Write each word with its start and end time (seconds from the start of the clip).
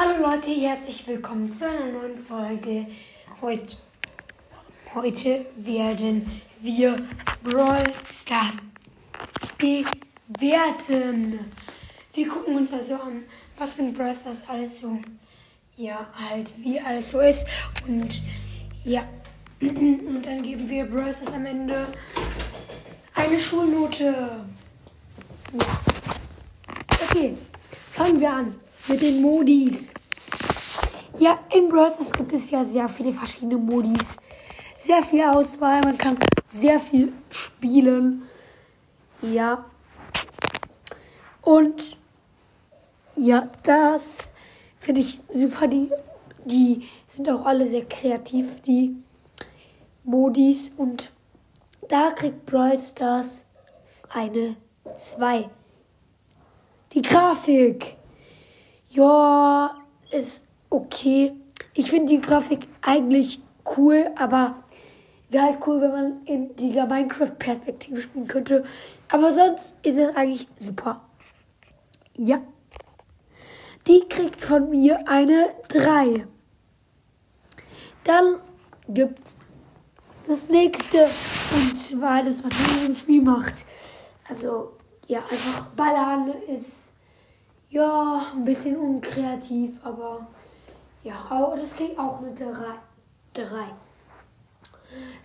Hallo 0.00 0.30
Leute, 0.30 0.52
herzlich 0.52 1.08
willkommen 1.08 1.50
zu 1.50 1.68
einer 1.68 1.86
neuen 1.86 2.16
Folge. 2.16 2.86
Heute, 3.40 3.76
heute 4.94 5.44
werden 5.56 6.40
wir 6.60 7.02
Brawl 7.42 7.82
Stars 8.08 8.58
bewerten. 9.58 11.40
Wir 12.14 12.28
gucken 12.28 12.58
uns 12.58 12.72
also 12.72 12.94
an, 12.94 13.24
was 13.56 13.76
in 13.80 13.92
Brawl 13.92 14.14
Stars 14.14 14.44
alles 14.46 14.82
so, 14.82 15.00
ja, 15.76 16.06
halt, 16.30 16.52
wie 16.58 16.78
alles 16.78 17.10
so 17.10 17.18
ist. 17.18 17.48
Und 17.88 18.22
ja, 18.84 19.02
und 19.60 20.22
dann 20.22 20.42
geben 20.44 20.70
wir 20.70 20.84
Brawl 20.84 21.12
Stars 21.12 21.32
am 21.32 21.44
Ende 21.44 21.92
eine 23.16 23.40
Schulnote. 23.40 24.44
Ja. 25.54 25.80
Okay, 27.10 27.36
fangen 27.90 28.20
wir 28.20 28.32
an 28.32 28.54
mit 28.88 29.02
den 29.02 29.20
Modis. 29.20 29.90
Ja, 31.18 31.38
in 31.54 31.68
Stars 31.68 32.12
gibt 32.12 32.32
es 32.32 32.50
ja 32.50 32.64
sehr 32.64 32.88
viele 32.88 33.12
verschiedene 33.12 33.58
Modis. 33.58 34.16
Sehr 34.76 35.02
viel 35.02 35.22
Auswahl, 35.22 35.80
man 35.80 35.98
kann 35.98 36.16
sehr 36.48 36.78
viel 36.78 37.12
spielen. 37.30 38.22
Ja. 39.20 39.64
Und 41.42 41.98
ja, 43.16 43.48
das 43.64 44.32
finde 44.76 45.00
ich 45.00 45.20
super. 45.28 45.66
Die, 45.66 45.90
die 46.44 46.88
sind 47.06 47.28
auch 47.28 47.44
alle 47.44 47.66
sehr 47.66 47.84
kreativ, 47.84 48.60
die 48.60 48.96
Modis. 50.04 50.70
Und 50.76 51.12
da 51.88 52.12
kriegt 52.12 52.46
Brawl 52.46 52.78
Stars 52.78 53.44
eine 54.10 54.56
2. 54.96 55.50
Die 56.92 57.02
Grafik. 57.02 57.97
Ja, 58.90 59.76
ist 60.10 60.44
okay. 60.70 61.34
Ich 61.74 61.90
finde 61.90 62.14
die 62.14 62.20
Grafik 62.20 62.66
eigentlich 62.82 63.40
cool, 63.76 64.10
aber 64.16 64.56
wäre 65.28 65.44
halt 65.44 65.58
cool, 65.66 65.80
wenn 65.80 65.90
man 65.90 66.24
in 66.24 66.56
dieser 66.56 66.86
Minecraft-Perspektive 66.86 68.00
spielen 68.00 68.26
könnte. 68.26 68.64
Aber 69.10 69.32
sonst 69.32 69.76
ist 69.82 69.98
es 69.98 70.16
eigentlich 70.16 70.48
super. 70.56 71.02
Ja. 72.16 72.40
Die 73.86 74.00
kriegt 74.08 74.40
von 74.40 74.70
mir 74.70 75.06
eine 75.06 75.50
3. 75.68 76.26
Dann 78.04 78.36
gibt's 78.88 79.36
das 80.26 80.48
nächste. 80.48 81.08
Und 81.54 81.76
zwar 81.76 82.22
das, 82.22 82.42
was 82.42 82.52
man 82.52 82.86
im 82.86 82.96
Spiel 82.96 83.22
macht. 83.22 83.64
Also, 84.28 84.76
ja, 85.06 85.20
einfach 85.20 85.68
ballern 85.76 86.32
ist 86.46 86.87
ja, 87.70 88.22
ein 88.32 88.44
bisschen 88.44 88.76
unkreativ, 88.76 89.78
aber 89.84 90.26
ja, 91.02 91.26
aber 91.28 91.56
das 91.56 91.76
ging 91.76 91.96
auch 91.98 92.20
mit 92.20 92.38
drei. 92.38 92.78
drei. 93.34 93.72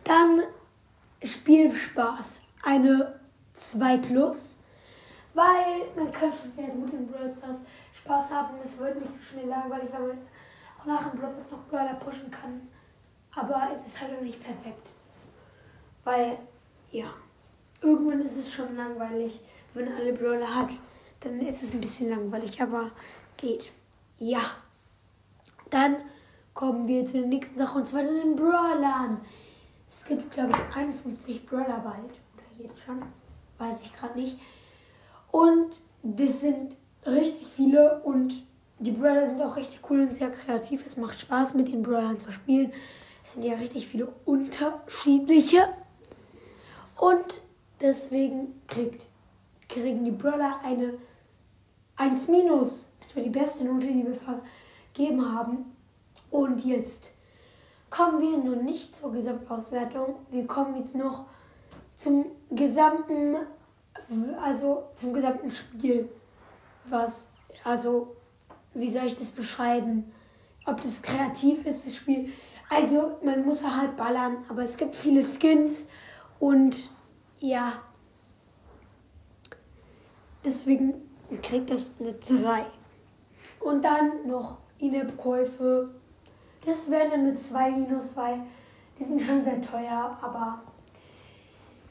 Dann 0.04 0.42
Spielspaß, 1.24 2.42
eine 2.64 3.20
2 3.54 3.98
plus, 3.98 4.58
weil 5.34 5.88
man 5.96 6.12
kann 6.12 6.34
schon 6.34 6.52
sehr 6.52 6.68
gut 6.68 6.92
in 6.94 7.08
Brawl 7.08 7.30
Stars 7.30 7.62
Spaß 7.94 8.32
haben. 8.32 8.58
Es 8.64 8.78
wird 8.78 9.00
nicht 9.00 9.14
so 9.14 9.24
schnell 9.24 9.48
langweilig, 9.48 9.90
weil 9.94 10.08
man 10.08 10.18
auch 10.80 10.86
nach 10.86 11.10
dem 11.10 11.20
Brawl 11.20 11.34
noch 11.50 11.66
Brawler 11.70 11.96
pushen 11.96 12.30
kann. 12.30 12.68
Aber 13.36 13.70
es 13.74 13.88
ist 13.88 14.02
halt 14.02 14.18
auch 14.18 14.22
nicht 14.22 14.44
perfekt. 14.44 14.90
Weil, 16.04 16.38
ja, 16.92 17.08
irgendwann 17.82 18.22
ist 18.22 18.38
es 18.38 18.54
schon 18.54 18.76
langweilig, 18.76 19.42
wenn 19.74 19.92
alle 19.92 20.14
Brawler 20.14 20.54
hat 20.54 20.70
dann 21.24 21.40
ist 21.42 21.64
es 21.64 21.74
ein 21.74 21.82
bisschen 21.82 22.10
langweilig, 22.10 22.62
aber 22.62 22.92
geht. 23.38 23.72
Ja. 24.18 24.42
Dann 25.70 25.98
kommen 26.54 26.88
wir 26.88 27.06
zu 27.06 27.14
der 27.14 27.28
nächsten 27.28 27.58
Sache 27.58 27.78
und 27.78 27.86
zwar 27.86 28.04
zu 28.04 28.14
den 28.14 28.36
Brawlern. 28.36 29.22
Es 29.88 30.06
gibt, 30.06 30.32
glaube 30.32 30.52
ich, 30.52 30.76
51 30.76 31.46
Brawler 31.46 31.80
bald. 31.80 31.98
Oder 31.98 32.68
jetzt 32.68 32.80
schon. 32.84 33.02
Weiß 33.58 33.84
ich 33.84 33.94
gerade 33.94 34.20
nicht. 34.20 34.40
Und 35.32 35.82
das 36.04 36.42
sind 36.42 36.76
richtig 37.06 37.48
viele 37.48 38.02
und 38.04 38.44
die 38.80 38.92
Brawler 38.92 39.28
sind 39.28 39.42
auch 39.42 39.56
richtig 39.56 39.80
cool 39.90 40.02
und 40.02 40.14
sehr 40.14 40.32
kreativ. 40.32 40.86
Es 40.86 40.98
macht 40.98 41.20
Spaß, 41.20 41.54
mit 41.54 41.70
den 41.70 41.84
Brawlern 41.84 42.20
zu 42.20 42.32
spielen. 42.32 42.72
Es 43.24 43.34
sind 43.34 43.44
ja 43.44 43.54
richtig 43.56 43.88
viele 43.88 44.14
unterschiedliche. 44.26 45.70
Und 46.98 47.42
deswegen 47.82 48.62
kriegt, 48.68 49.08
kriegen 49.70 50.04
die 50.06 50.12
Brawler 50.12 50.60
eine 50.64 50.98
1 51.98 52.28
minus. 52.28 52.90
Das 53.00 53.16
war 53.16 53.24
die 53.24 53.30
beste 53.30 53.64
Note, 53.64 53.88
die 53.88 54.06
wir 54.06 54.16
vergeben 54.16 55.34
haben. 55.34 55.66
Und 56.32 56.66
jetzt 56.66 57.12
kommen 57.90 58.22
wir 58.22 58.38
nun 58.38 58.66
nicht 58.66 58.96
zur 58.96 59.12
Gesamtauswertung. 59.12 60.16
Wir 60.32 60.48
kommen 60.48 60.76
jetzt 60.78 60.96
noch 60.96 61.26
zum 61.96 62.26
gesamten, 62.50 63.36
also 64.42 64.86
zum 64.96 65.14
gesamten 65.14 65.52
Spiel. 65.52 66.10
Was, 66.86 67.32
also, 67.64 68.16
wie 68.74 68.90
soll 68.90 69.06
ich 69.06 69.18
das 69.18 69.30
beschreiben? 69.30 70.12
Ob 70.66 70.82
das 70.82 71.02
kreativ 71.02 71.66
ist, 71.66 71.86
das 71.86 71.96
Spiel. 71.96 72.32
Also, 72.70 73.18
man 73.24 73.46
muss 73.46 73.64
halt 73.64 73.96
ballern, 73.96 74.38
aber 74.50 74.64
es 74.64 74.78
gibt 74.78 74.96
viele 74.96 75.24
Skins 75.24 75.88
und 76.40 76.90
ja. 77.40 77.74
Deswegen 80.44 81.13
kriegt 81.42 81.70
das 81.70 81.92
eine 82.00 82.14
3. 82.14 82.66
Und 83.60 83.84
dann 83.84 84.26
noch 84.28 84.60
In-App-Käufe. 84.80 85.94
Das 86.66 86.90
wäre 86.90 87.12
eine 87.12 87.34
2 87.34 87.72
minus, 87.72 88.16
weil 88.16 88.44
die 89.00 89.04
sind 89.04 89.22
schon 89.22 89.44
sehr 89.44 89.62
teuer. 89.62 90.18
Aber 90.22 90.62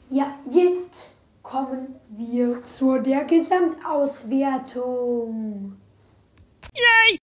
ja, 0.09 0.33
jetzt 0.45 1.11
kommen 1.41 1.99
wir 2.09 2.63
zu 2.63 3.01
der 3.01 3.25
Gesamtauswertung. 3.25 5.77
Yay! 6.73 7.19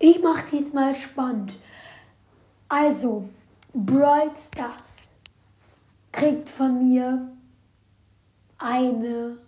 Ich 0.00 0.22
mache 0.22 0.40
es 0.40 0.52
jetzt 0.52 0.74
mal 0.74 0.94
spannend. 0.94 1.58
Also, 2.68 3.28
Brawl 3.72 4.30
Stars 4.36 5.08
kriegt 6.12 6.48
von 6.48 6.78
mir 6.78 7.32
eine 8.58 9.38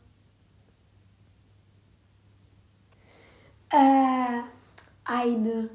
Äh, 3.72 4.42
eine 5.04 5.70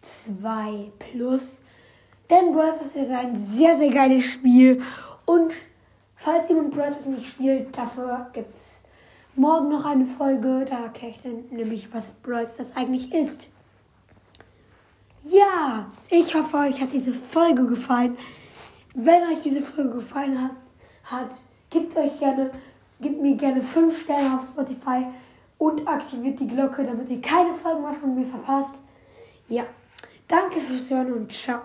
2 0.00 0.92
plus. 0.98 1.62
Denn 2.28 2.52
Brothers 2.52 2.94
ist 2.94 3.10
ein 3.10 3.34
sehr, 3.34 3.76
sehr 3.76 3.90
geiles 3.90 4.24
Spiel. 4.24 4.82
Und 5.26 5.52
falls 6.14 6.48
jemand 6.48 6.70
Brothers 6.70 7.06
nicht 7.06 7.26
spielt, 7.26 7.76
dafür 7.76 8.30
gibt 8.32 8.54
es 8.54 8.80
morgen 9.34 9.68
noch 9.68 9.84
eine 9.84 10.04
Folge. 10.04 10.64
Da 10.68 10.84
erkläre 10.84 11.12
ich 11.12 11.22
dann 11.22 11.44
nämlich, 11.50 11.92
was 11.92 12.12
Bros 12.12 12.56
das 12.56 12.76
eigentlich 12.76 13.12
ist. 13.12 13.50
Ja, 15.22 15.90
ich 16.08 16.34
hoffe, 16.34 16.56
euch 16.58 16.80
hat 16.80 16.92
diese 16.92 17.12
Folge 17.12 17.66
gefallen. 17.66 18.16
Wenn 18.94 19.22
euch 19.24 19.42
diese 19.42 19.60
Folge 19.60 19.96
gefallen 19.96 20.42
hat, 20.42 20.52
hat 21.04 21.30
gebt 21.68 21.96
euch 21.96 22.18
gerne, 22.18 22.50
gebt 23.00 23.20
mir 23.20 23.36
gerne 23.36 23.62
5 23.62 24.02
Sterne 24.02 24.36
auf 24.36 24.42
Spotify 24.42 25.06
und 25.60 25.86
aktiviert 25.86 26.40
die 26.40 26.46
Glocke, 26.46 26.82
damit 26.82 27.10
ihr 27.10 27.20
keine 27.20 27.52
Folgen 27.52 27.82
mehr 27.82 27.92
von 27.92 28.14
mir 28.14 28.24
verpasst. 28.24 28.76
Ja, 29.46 29.64
danke 30.26 30.58
fürs 30.58 30.90
Hören 30.90 31.12
und 31.12 31.30
ciao. 31.30 31.60